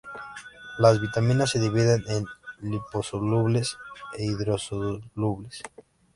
[0.79, 2.25] Las vitaminas se dividen en
[2.63, 3.77] Liposolubles
[4.17, 5.61] e hidrosolubles.